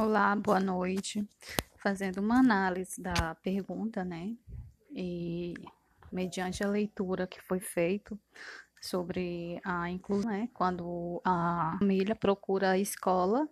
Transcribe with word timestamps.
Olá, 0.00 0.34
boa 0.34 0.58
noite. 0.58 1.24
Fazendo 1.76 2.18
uma 2.18 2.40
análise 2.40 3.00
da 3.00 3.36
pergunta, 3.36 4.04
né? 4.04 4.34
E 4.90 5.54
mediante 6.10 6.64
a 6.64 6.68
leitura 6.68 7.28
que 7.28 7.40
foi 7.40 7.60
feita 7.60 8.18
sobre 8.80 9.60
a 9.64 9.88
inclusão, 9.88 10.28
né? 10.32 10.48
Quando 10.52 11.22
a 11.24 11.76
família 11.78 12.16
procura 12.16 12.70
a 12.70 12.78
escola 12.78 13.48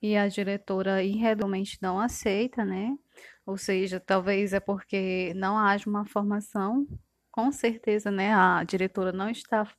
e 0.00 0.16
a 0.16 0.26
diretora 0.28 1.02
irredumente 1.02 1.78
não 1.82 2.00
aceita, 2.00 2.64
né? 2.64 2.96
Ou 3.44 3.58
seja, 3.58 4.00
talvez 4.00 4.54
é 4.54 4.60
porque 4.60 5.34
não 5.36 5.58
haja 5.58 5.88
uma 5.90 6.06
formação, 6.06 6.86
com 7.30 7.52
certeza, 7.52 8.10
né? 8.10 8.34
A 8.34 8.64
diretora 8.64 9.12
não 9.12 9.28
está 9.28 9.70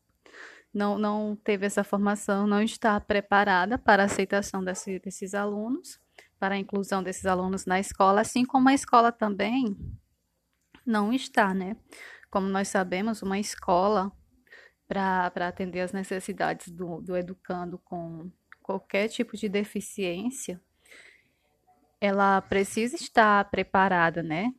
não, 0.77 0.97
não 0.97 1.35
teve 1.35 1.65
essa 1.65 1.83
formação, 1.83 2.45
não 2.45 2.61
está 2.61 2.99
preparada 3.01 3.77
para 3.79 4.03
a 4.03 4.05
aceitação 4.05 4.63
desse, 4.63 4.99
desses 4.99 5.33
alunos, 5.33 5.99
para 6.39 6.53
a 6.53 6.57
inclusão 6.57 7.01
desses 7.01 7.25
alunos 7.25 7.65
na 7.65 7.79
escola, 7.79 8.21
assim 8.21 8.45
como 8.45 8.69
a 8.69 8.73
escola 8.73 9.11
também 9.11 9.75
não 10.85 11.11
está, 11.11 11.51
né? 11.53 11.75
Como 12.29 12.47
nós 12.47 12.67
sabemos, 12.67 13.23
uma 13.23 13.39
escola, 13.39 14.11
para 14.87 15.47
atender 15.47 15.81
as 15.81 15.91
necessidades 15.91 16.69
do, 16.69 17.01
do 17.01 17.17
educando 17.17 17.79
com 17.79 18.31
qualquer 18.61 19.07
tipo 19.09 19.35
de 19.35 19.49
deficiência, 19.49 20.61
ela 21.99 22.39
precisa 22.39 22.95
estar 22.95 23.49
preparada, 23.49 24.21
né? 24.21 24.53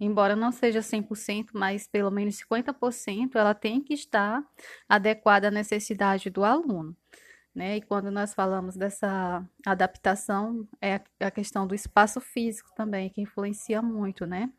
Embora 0.00 0.34
não 0.34 0.50
seja 0.50 0.80
100%, 0.80 1.50
mas 1.52 1.86
pelo 1.86 2.10
menos 2.10 2.36
50%, 2.36 3.36
ela 3.36 3.54
tem 3.54 3.82
que 3.82 3.92
estar 3.92 4.42
adequada 4.88 5.48
à 5.48 5.50
necessidade 5.50 6.30
do 6.30 6.42
aluno. 6.42 6.96
Né? 7.54 7.76
E 7.76 7.82
quando 7.82 8.10
nós 8.10 8.32
falamos 8.32 8.76
dessa 8.76 9.44
adaptação, 9.66 10.66
é 10.80 11.00
a 11.20 11.30
questão 11.30 11.66
do 11.66 11.74
espaço 11.74 12.20
físico 12.20 12.70
também, 12.74 13.10
que 13.10 13.20
influencia 13.20 13.82
muito, 13.82 14.24
né? 14.24 14.50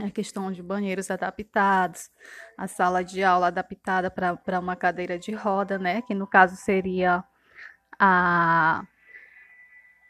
A 0.00 0.10
questão 0.10 0.50
de 0.50 0.62
banheiros 0.62 1.10
adaptados, 1.10 2.10
a 2.56 2.66
sala 2.66 3.04
de 3.04 3.22
aula 3.22 3.48
adaptada 3.48 4.10
para 4.10 4.58
uma 4.58 4.74
cadeira 4.74 5.18
de 5.18 5.32
roda, 5.32 5.78
né? 5.78 6.00
Que 6.00 6.14
no 6.14 6.26
caso 6.26 6.56
seria 6.56 7.22
a, 8.00 8.86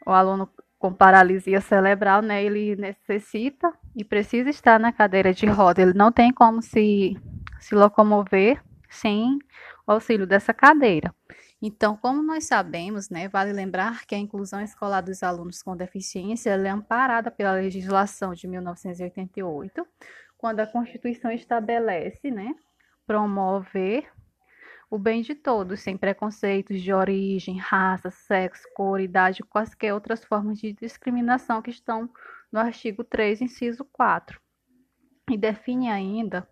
o 0.07 0.11
aluno 0.11 0.49
com 0.83 0.93
paralisia 0.93 1.61
cerebral, 1.61 2.21
né, 2.21 2.43
ele 2.43 2.75
necessita 2.75 3.71
e 3.95 4.03
precisa 4.03 4.49
estar 4.49 4.77
na 4.77 4.91
cadeira 4.91 5.33
de 5.33 5.45
roda. 5.45 5.81
Ele 5.81 5.93
não 5.93 6.11
tem 6.11 6.29
como 6.33 6.61
se, 6.61 7.17
se 7.57 7.73
locomover 7.73 8.61
sem 8.89 9.39
o 9.87 9.93
auxílio 9.93 10.27
dessa 10.27 10.53
cadeira. 10.53 11.15
Então, 11.61 11.95
como 11.95 12.21
nós 12.21 12.43
sabemos, 12.47 13.09
né, 13.09 13.29
vale 13.29 13.53
lembrar 13.53 14.05
que 14.05 14.13
a 14.13 14.17
inclusão 14.17 14.59
escolar 14.59 14.99
dos 14.99 15.23
alunos 15.23 15.63
com 15.63 15.73
deficiência 15.73 16.49
é 16.49 16.69
amparada 16.69 17.31
pela 17.31 17.53
legislação 17.53 18.33
de 18.33 18.45
1988, 18.45 19.87
quando 20.37 20.59
a 20.59 20.67
Constituição 20.67 21.31
estabelece, 21.31 22.29
né, 22.29 22.53
promover 23.07 24.05
o 24.93 24.99
bem 24.99 25.23
de 25.23 25.33
todos, 25.33 25.79
sem 25.79 25.97
preconceitos 25.97 26.79
de 26.79 26.93
origem, 26.93 27.57
raça, 27.57 28.11
sexo, 28.11 28.63
cor, 28.75 28.99
idade 28.99 29.41
e 29.41 29.43
quaisquer 29.43 29.91
outras 29.91 30.23
formas 30.23 30.59
de 30.59 30.71
discriminação 30.71 31.63
que 31.63 31.71
estão 31.71 32.07
no 32.51 32.59
artigo 32.59 33.03
3, 33.03 33.41
inciso 33.41 33.83
4. 33.85 34.39
E 35.31 35.35
define 35.35 35.89
ainda, 35.89 36.47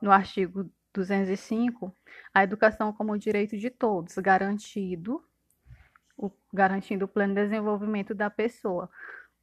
no 0.00 0.12
artigo 0.12 0.70
205, 0.94 1.92
a 2.32 2.44
educação 2.44 2.92
como 2.92 3.18
direito 3.18 3.56
de 3.56 3.70
todos, 3.70 4.14
garantido, 4.18 5.20
o, 6.16 6.30
garantindo 6.52 7.06
o 7.06 7.08
pleno 7.08 7.34
desenvolvimento 7.34 8.14
da 8.14 8.30
pessoa, 8.30 8.88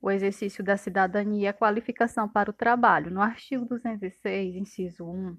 o 0.01 0.09
exercício 0.09 0.63
da 0.63 0.77
cidadania 0.77 1.41
e 1.41 1.47
a 1.47 1.53
qualificação 1.53 2.29
para 2.29 2.49
o 2.49 2.53
trabalho. 2.53 3.11
No 3.11 3.19
artigo 3.21 3.65
206, 3.65 4.55
inciso 4.55 5.05
1, 5.05 5.37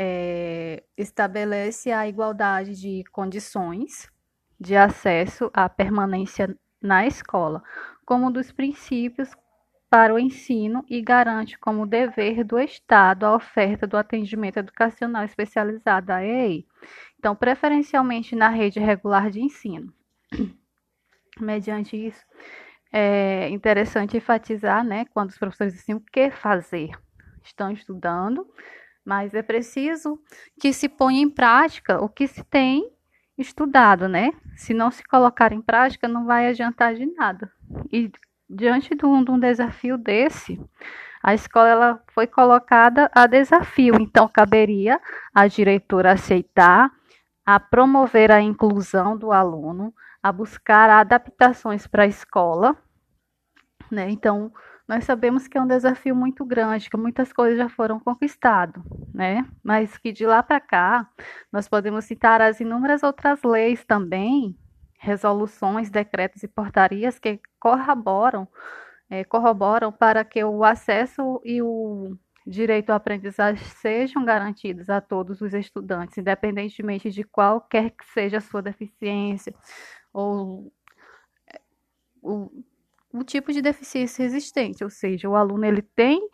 é, 0.00 0.84
estabelece 0.96 1.90
a 1.90 2.06
igualdade 2.06 2.80
de 2.80 3.02
condições 3.10 4.08
de 4.58 4.76
acesso 4.76 5.50
à 5.52 5.68
permanência 5.68 6.56
na 6.80 7.04
escola, 7.04 7.64
como 8.06 8.30
dos 8.30 8.52
princípios 8.52 9.36
para 9.90 10.14
o 10.14 10.18
ensino 10.18 10.84
e 10.88 11.02
garante 11.02 11.58
como 11.58 11.84
dever 11.84 12.44
do 12.44 12.60
Estado 12.60 13.26
a 13.26 13.34
oferta 13.34 13.88
do 13.88 13.96
atendimento 13.96 14.58
educacional 14.58 15.24
especializado, 15.24 16.12
a 16.12 16.24
EI, 16.24 16.64
então, 17.18 17.34
preferencialmente 17.34 18.36
na 18.36 18.48
rede 18.48 18.78
regular 18.78 19.30
de 19.30 19.40
ensino. 19.40 19.92
Mediante 21.40 21.96
isso, 21.96 22.24
é 22.92 23.48
interessante 23.48 24.16
enfatizar, 24.16 24.84
né, 24.84 25.06
quando 25.06 25.30
os 25.30 25.38
professores 25.38 25.74
dizem 25.74 25.96
o 25.96 26.00
que 26.00 26.30
fazer. 26.30 26.90
Estão 27.42 27.72
estudando, 27.72 28.46
mas 29.08 29.32
é 29.32 29.40
preciso 29.40 30.20
que 30.60 30.70
se 30.70 30.86
ponha 30.86 31.22
em 31.22 31.30
prática 31.30 31.98
o 31.98 32.10
que 32.10 32.26
se 32.26 32.44
tem 32.44 32.92
estudado, 33.38 34.06
né? 34.06 34.32
Se 34.54 34.74
não 34.74 34.90
se 34.90 35.02
colocar 35.02 35.50
em 35.50 35.62
prática, 35.62 36.06
não 36.06 36.26
vai 36.26 36.46
adiantar 36.46 36.94
de 36.94 37.06
nada. 37.06 37.50
E 37.90 38.12
diante 38.50 38.94
de 38.94 39.06
um, 39.06 39.24
de 39.24 39.30
um 39.30 39.40
desafio 39.40 39.96
desse, 39.96 40.60
a 41.22 41.32
escola 41.32 42.02
foi 42.08 42.26
colocada 42.26 43.10
a 43.14 43.26
desafio, 43.26 43.94
então 43.98 44.28
caberia 44.28 45.00
à 45.34 45.46
diretora 45.46 46.12
aceitar, 46.12 46.92
a 47.46 47.58
promover 47.58 48.30
a 48.30 48.42
inclusão 48.42 49.16
do 49.16 49.32
aluno, 49.32 49.90
a 50.22 50.30
buscar 50.30 50.90
adaptações 50.90 51.86
para 51.86 52.02
a 52.02 52.06
escola, 52.06 52.76
né? 53.90 54.10
Então, 54.10 54.52
nós 54.88 55.04
sabemos 55.04 55.46
que 55.46 55.58
é 55.58 55.60
um 55.60 55.66
desafio 55.66 56.16
muito 56.16 56.46
grande, 56.46 56.88
que 56.88 56.96
muitas 56.96 57.30
coisas 57.30 57.58
já 57.58 57.68
foram 57.68 58.00
conquistadas, 58.00 58.82
né? 59.12 59.46
Mas 59.62 59.98
que 59.98 60.10
de 60.10 60.24
lá 60.24 60.42
para 60.42 60.58
cá, 60.58 61.06
nós 61.52 61.68
podemos 61.68 62.06
citar 62.06 62.40
as 62.40 62.58
inúmeras 62.58 63.02
outras 63.02 63.42
leis 63.42 63.84
também, 63.84 64.58
resoluções, 64.98 65.90
decretos 65.90 66.42
e 66.42 66.48
portarias 66.48 67.18
que 67.18 67.38
corroboram, 67.60 68.48
é, 69.10 69.24
corroboram 69.24 69.92
para 69.92 70.24
que 70.24 70.42
o 70.42 70.64
acesso 70.64 71.38
e 71.44 71.60
o 71.62 72.16
direito 72.46 72.90
à 72.90 72.96
aprendizagem 72.96 73.62
sejam 73.66 74.24
garantidos 74.24 74.88
a 74.88 75.02
todos 75.02 75.42
os 75.42 75.52
estudantes, 75.52 76.16
independentemente 76.16 77.10
de 77.10 77.24
qualquer 77.24 77.90
que 77.90 78.06
seja 78.06 78.38
a 78.38 78.40
sua 78.40 78.62
deficiência 78.62 79.54
ou 80.14 80.72
é, 81.52 81.60
o 82.22 82.64
o 83.18 83.24
tipo 83.24 83.52
de 83.52 83.60
deficiência 83.60 84.22
existente, 84.22 84.84
ou 84.84 84.90
seja, 84.90 85.28
o 85.28 85.36
aluno 85.36 85.64
ele 85.64 85.82
tem 85.82 86.28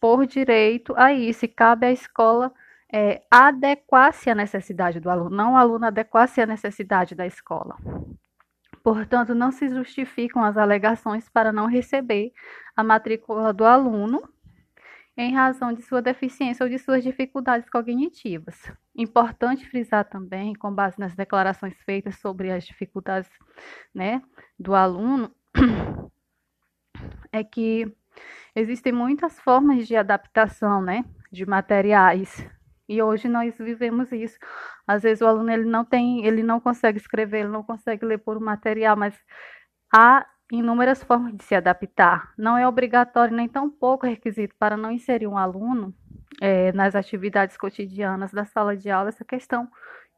por 0.00 0.26
direito 0.26 0.94
a 0.96 1.12
isso, 1.12 1.44
e 1.44 1.48
cabe 1.48 1.86
à 1.86 1.92
escola 1.92 2.52
é, 2.92 3.22
adequar-se 3.30 4.30
à 4.30 4.34
necessidade 4.34 5.00
do 5.00 5.10
aluno, 5.10 5.34
não 5.34 5.52
o 5.52 5.56
aluno 5.56 5.86
adequar-se 5.86 6.40
à 6.40 6.46
necessidade 6.46 7.14
da 7.14 7.26
escola. 7.26 7.76
Portanto, 8.82 9.34
não 9.34 9.50
se 9.50 9.68
justificam 9.68 10.42
as 10.42 10.56
alegações 10.56 11.28
para 11.28 11.52
não 11.52 11.66
receber 11.66 12.32
a 12.76 12.82
matrícula 12.82 13.52
do 13.52 13.64
aluno 13.64 14.22
em 15.16 15.34
razão 15.34 15.72
de 15.72 15.82
sua 15.82 16.00
deficiência 16.00 16.62
ou 16.62 16.70
de 16.70 16.78
suas 16.78 17.02
dificuldades 17.02 17.68
cognitivas. 17.68 18.72
Importante 18.94 19.68
frisar 19.68 20.04
também, 20.04 20.54
com 20.54 20.72
base 20.72 20.98
nas 20.98 21.14
declarações 21.16 21.74
feitas 21.82 22.16
sobre 22.20 22.52
as 22.52 22.64
dificuldades 22.64 23.28
né, 23.92 24.22
do 24.56 24.76
aluno, 24.76 25.34
é 27.32 27.44
que 27.44 27.92
existem 28.54 28.92
muitas 28.92 29.38
formas 29.40 29.86
de 29.86 29.96
adaptação, 29.96 30.80
né, 30.82 31.04
de 31.30 31.46
materiais. 31.46 32.46
E 32.88 33.02
hoje 33.02 33.28
nós 33.28 33.56
vivemos 33.58 34.10
isso. 34.12 34.38
Às 34.86 35.02
vezes 35.02 35.20
o 35.20 35.26
aluno 35.26 35.50
ele 35.50 35.64
não 35.64 35.84
tem, 35.84 36.24
ele 36.24 36.42
não 36.42 36.58
consegue 36.58 36.98
escrever, 36.98 37.40
ele 37.40 37.48
não 37.48 37.62
consegue 37.62 38.04
ler 38.04 38.18
por 38.18 38.36
um 38.36 38.44
material, 38.44 38.96
mas 38.96 39.14
há 39.94 40.26
inúmeras 40.50 41.02
formas 41.02 41.36
de 41.36 41.44
se 41.44 41.54
adaptar. 41.54 42.32
Não 42.38 42.56
é 42.56 42.66
obrigatório 42.66 43.36
nem 43.36 43.46
tão 43.46 43.68
pouco 43.68 44.06
requisito 44.06 44.54
para 44.58 44.76
não 44.76 44.90
inserir 44.90 45.26
um 45.26 45.36
aluno 45.36 45.94
é, 46.40 46.72
nas 46.72 46.94
atividades 46.94 47.56
cotidianas 47.58 48.32
da 48.32 48.46
sala 48.46 48.76
de 48.76 48.90
aula 48.90 49.10
essa 49.10 49.24
questão 49.24 49.68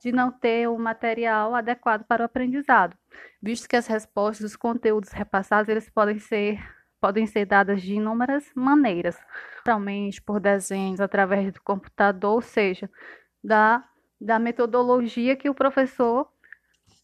de 0.02 0.12
não 0.12 0.32
ter 0.32 0.68
o 0.68 0.78
material 0.78 1.54
adequado 1.54 2.04
para 2.04 2.22
o 2.22 2.26
aprendizado, 2.26 2.96
visto 3.42 3.68
que 3.68 3.76
as 3.76 3.86
respostas 3.86 4.40
dos 4.40 4.56
conteúdos 4.56 5.10
repassados 5.10 5.68
eles 5.68 5.88
podem 5.90 6.18
ser 6.18 6.58
podem 7.00 7.26
ser 7.26 7.46
dadas 7.46 7.80
de 7.80 7.94
inúmeras 7.94 8.44
maneiras, 8.54 9.16
geralmente 9.64 10.20
por 10.20 10.38
desenhos, 10.38 11.00
através 11.00 11.50
do 11.52 11.62
computador, 11.62 12.34
ou 12.34 12.42
seja, 12.42 12.90
da, 13.42 13.82
da 14.20 14.38
metodologia 14.38 15.34
que 15.34 15.48
o 15.48 15.54
professor, 15.54 16.28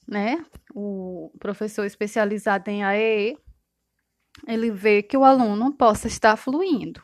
né, 0.07 0.45
o 0.75 1.33
professor 1.39 1.87
especializado 1.87 2.69
em 2.69 2.85
AEE, 2.85 3.39
ele 4.47 4.71
vê 4.71 5.03
que 5.03 5.17
o 5.17 5.25
aluno 5.25 5.73
possa 5.73 6.07
estar 6.09 6.37
fluindo. 6.37 7.03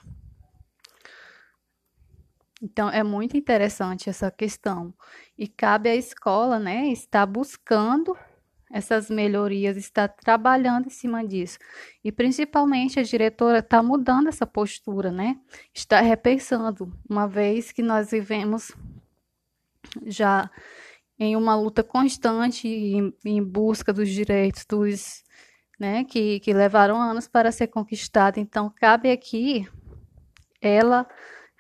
Então, 2.62 2.88
é 2.88 3.02
muito 3.02 3.36
interessante 3.36 4.08
essa 4.08 4.30
questão. 4.30 4.94
E 5.36 5.48
cabe 5.48 5.90
à 5.90 5.96
escola, 5.96 6.60
né, 6.60 6.86
estar 6.88 7.26
buscando 7.26 8.16
essas 8.72 9.10
melhorias, 9.10 9.76
está 9.76 10.08
trabalhando 10.08 10.86
em 10.86 10.90
cima 10.90 11.26
disso. 11.26 11.58
E 12.02 12.12
principalmente 12.12 13.00
a 13.00 13.02
diretora 13.02 13.58
está 13.58 13.82
mudando 13.82 14.28
essa 14.28 14.46
postura, 14.46 15.10
né? 15.10 15.38
Está 15.74 16.00
repensando, 16.00 16.90
uma 17.08 17.26
vez 17.28 17.70
que 17.70 17.82
nós 17.82 18.12
vivemos 18.12 18.72
já 20.06 20.50
em 21.18 21.36
uma 21.36 21.54
luta 21.54 21.82
constante 21.82 22.66
em, 22.66 23.14
em 23.24 23.42
busca 23.42 23.92
dos 23.92 24.08
direitos 24.08 24.64
dos, 24.64 25.22
né, 25.78 26.04
que, 26.04 26.40
que 26.40 26.54
levaram 26.54 27.00
anos 27.00 27.28
para 27.28 27.52
ser 27.52 27.66
conquistado. 27.66 28.38
Então, 28.38 28.72
cabe 28.74 29.10
aqui 29.10 29.68
ela 30.60 31.06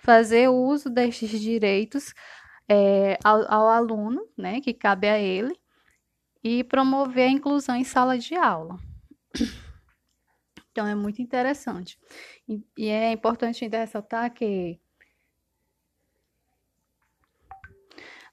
fazer 0.02 0.48
uso 0.48 0.90
destes 0.90 1.30
direitos 1.40 2.12
é, 2.68 3.16
ao, 3.24 3.50
ao 3.50 3.68
aluno, 3.68 4.28
né, 4.36 4.60
que 4.60 4.74
cabe 4.74 5.08
a 5.08 5.18
ele, 5.18 5.56
e 6.42 6.64
promover 6.64 7.28
a 7.28 7.32
inclusão 7.32 7.76
em 7.76 7.84
sala 7.84 8.18
de 8.18 8.34
aula. 8.34 8.78
Então, 10.72 10.86
é 10.86 10.94
muito 10.94 11.20
interessante. 11.20 11.98
E, 12.48 12.64
e 12.76 12.88
é 12.88 13.12
importante 13.12 13.62
ainda 13.62 13.78
ressaltar 13.78 14.32
que 14.32 14.80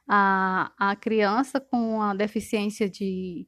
a, 0.07 0.71
a 0.77 0.95
criança 0.95 1.59
com 1.59 2.01
a 2.01 2.15
deficiência 2.15 2.89
de 2.89 3.45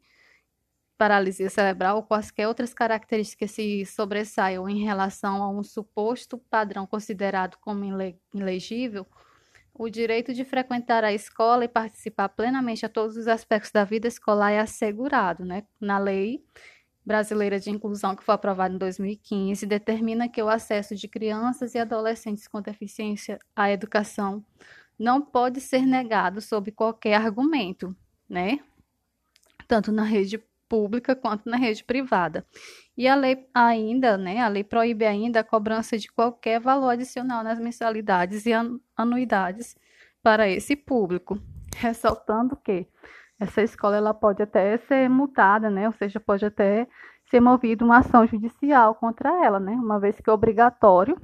paralisia 1.01 1.50
cerebral 1.50 1.95
ou 1.95 2.03
quaisquer 2.03 2.48
outras 2.48 2.75
características 2.75 3.50
se 3.50 3.83
sobressaiam 3.88 4.69
em 4.69 4.83
relação 4.83 5.42
a 5.42 5.50
um 5.50 5.63
suposto 5.63 6.38
padrão 6.38 6.86
considerado 6.86 7.57
como 7.59 7.83
ilegível, 8.36 9.07
o 9.74 9.89
direito 9.89 10.31
de 10.31 10.45
frequentar 10.45 11.03
a 11.03 11.12
escola 11.12 11.65
e 11.65 11.68
participar 11.68 12.30
plenamente 12.30 12.86
a 12.86 12.89
todos 12.89 13.18
os 13.18 13.27
aspectos 13.27 13.71
da 13.71 13.83
vida 13.83 14.07
escolar 14.07 14.51
é 14.51 14.59
assegurado, 14.59 15.44
né? 15.44 15.63
Na 15.80 15.98
lei 15.98 16.45
brasileira 17.04 17.59
de 17.59 17.71
inclusão 17.71 18.15
que 18.15 18.24
foi 18.24 18.36
aprovada 18.36 18.75
em 18.75 18.77
2015, 18.77 19.65
determina 19.65 20.30
que 20.30 20.44
o 20.44 20.50
acesso 20.50 20.95
de 20.95 21.07
crianças 21.07 21.74
e 21.74 21.80
adolescentes 21.80 22.47
com 22.47 22.62
deficiência 22.62 23.39
à 23.56 23.71
educação 23.71 24.45
não 25.00 25.19
pode 25.19 25.62
ser 25.62 25.81
negado 25.81 26.39
sob 26.42 26.71
qualquer 26.71 27.15
argumento, 27.15 27.95
né? 28.30 28.59
Tanto 29.68 29.92
na 29.92 30.04
rede 30.04 30.38
pública 30.71 31.13
quanto 31.13 31.50
na 31.50 31.57
rede 31.57 31.83
privada. 31.83 32.45
E 32.97 33.06
a 33.06 33.13
lei 33.13 33.45
ainda, 33.53 34.18
né, 34.18 34.39
a 34.39 34.47
lei 34.47 34.63
proíbe 34.63 35.06
ainda 35.06 35.41
a 35.41 35.44
cobrança 35.44 35.97
de 35.97 36.09
qualquer 36.09 36.62
valor 36.62 36.91
adicional 36.91 37.44
nas 37.44 37.59
mensalidades 37.59 38.45
e 38.45 38.51
anuidades 38.95 39.75
para 40.23 40.47
esse 40.47 40.77
público, 40.77 41.38
ressaltando 41.75 42.56
que 42.56 42.88
essa 43.38 43.62
escola 43.62 43.97
ela 43.97 44.13
pode 44.13 44.41
até 44.41 44.77
ser 44.77 45.09
multada, 45.09 45.69
né, 45.69 45.88
ou 45.88 45.94
seja, 45.94 46.21
pode 46.21 46.45
até 46.45 46.88
ser 47.29 47.41
movida 47.41 47.83
uma 47.83 47.97
ação 47.97 48.25
judicial 48.25 48.95
contra 48.95 49.29
ela, 49.44 49.59
né, 49.59 49.73
uma 49.73 50.00
vez 50.00 50.21
que 50.21 50.29
é 50.29 50.33
obrigatório 50.33 51.19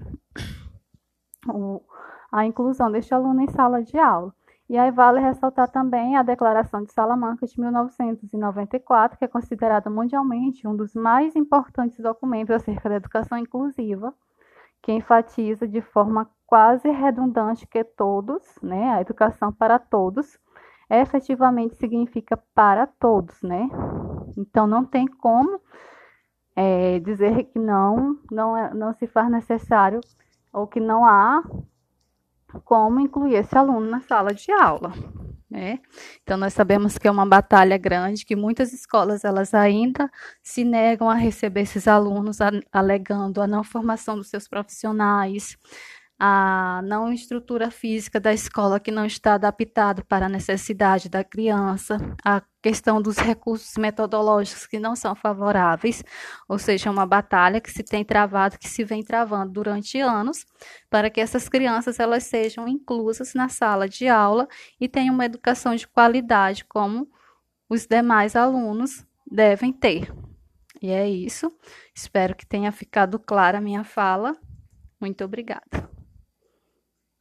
o, 1.47 1.81
a 2.29 2.45
inclusão 2.45 2.91
deste 2.91 3.13
aluno 3.13 3.41
em 3.41 3.47
sala 3.47 3.81
de 3.81 3.97
aula. 3.97 4.33
E 4.69 4.77
aí 4.77 4.91
vale 4.91 5.21
ressaltar 5.21 5.69
também 5.69 6.17
a 6.17 6.23
Declaração 6.23 6.83
de 6.83 6.91
Salamanca 6.91 7.45
de 7.45 7.59
1994, 7.59 9.17
que 9.17 9.23
é 9.23 9.27
considerada 9.27 9.89
mundialmente 9.89 10.67
um 10.67 10.75
dos 10.75 10.93
mais 10.93 11.35
importantes 11.37 11.99
documentos 11.99 12.53
acerca 12.53 12.89
da 12.89 12.95
educação 12.95 13.37
inclusiva, 13.37 14.13
que 14.81 14.91
enfatiza 14.91 15.65
de 15.65 15.81
forma 15.81 16.29
quase 16.45 16.89
redundante 16.89 17.65
que 17.65 17.83
todos, 17.83 18.43
né, 18.61 18.89
a 18.89 19.01
educação 19.01 19.53
para 19.53 19.79
todos, 19.79 20.37
efetivamente 20.89 21.75
significa 21.75 22.37
para 22.53 22.87
todos, 22.87 23.41
né? 23.41 23.69
Então 24.37 24.67
não 24.67 24.85
tem 24.85 25.05
como 25.07 25.61
é, 26.55 26.99
dizer 26.99 27.43
que 27.45 27.59
não, 27.59 28.17
não, 28.31 28.57
é, 28.57 28.73
não 28.73 28.93
se 28.93 29.07
faz 29.07 29.29
necessário 29.29 30.01
ou 30.51 30.67
que 30.67 30.79
não 30.79 31.05
há 31.05 31.43
como 32.63 33.00
incluir 33.00 33.36
esse 33.36 33.57
aluno 33.57 33.89
na 33.89 34.01
sala 34.01 34.33
de 34.33 34.51
aula. 34.51 34.94
Né? 35.50 35.80
Então 36.21 36.38
nós 36.38 36.54
sabemos 36.54 36.98
que 36.98 37.07
é 37.07 37.12
uma 37.12 37.25
batalha 37.25 37.77
grande, 37.77 38.25
que 38.25 38.36
muitas 38.36 38.74
escolas 38.74 39.24
elas 39.24 39.54
ainda 39.54 40.12
se 40.44 40.65
negam 40.65 41.09
a 41.09 41.13
receber 41.13 41.62
esses 41.62 41.88
alunos, 41.88 42.39
alegando 42.71 43.42
a 43.42 43.48
não 43.48 43.63
formação 43.63 44.18
dos 44.18 44.27
seus 44.27 44.48
profissionais, 44.48 45.57
a 46.19 46.81
não 46.83 47.13
estrutura 47.13 47.69
física 47.69 48.19
da 48.19 48.33
escola 48.33 48.79
que 48.79 48.91
não 48.91 49.05
está 49.05 49.35
adaptado 49.35 50.03
para 50.05 50.25
a 50.25 50.29
necessidade 50.29 51.09
da 51.09 51.23
criança, 51.23 51.97
a 52.25 52.41
questão 52.61 53.01
dos 53.01 53.17
recursos 53.17 53.77
metodológicos 53.77 54.65
que 54.65 54.79
não 54.79 54.95
são 54.95 55.15
favoráveis, 55.15 56.03
ou 56.49 56.57
seja, 56.57 56.89
uma 56.89 57.05
batalha 57.05 57.61
que 57.61 57.71
se 57.71 57.83
tem 57.83 58.03
travado, 58.03 58.57
que 58.57 58.67
se 58.67 58.83
vem 58.83 59.03
travando 59.03 59.51
durante 59.51 59.99
anos, 59.99 60.45
para 60.89 61.09
que 61.09 61.21
essas 61.21 61.47
crianças 61.47 61.99
elas 61.99 62.23
sejam 62.23 62.67
inclusas 62.67 63.33
na 63.35 63.47
sala 63.47 63.87
de 63.87 64.07
aula 64.07 64.47
e 64.81 64.89
tenham 64.89 65.13
uma 65.13 65.25
educação 65.25 65.75
de 65.75 65.87
qualidade 65.87 66.65
como 66.65 67.07
os 67.69 67.85
demais 67.85 68.35
alunos 68.35 69.05
devem 69.29 69.71
ter. 69.71 70.11
E 70.81 70.89
é 70.89 71.07
isso. 71.07 71.51
Espero 71.93 72.35
que 72.35 72.45
tenha 72.45 72.71
ficado 72.71 73.19
clara 73.19 73.57
a 73.57 73.61
minha 73.61 73.83
fala. 73.83 74.35
Muito 74.99 75.23
obrigada. 75.23 75.96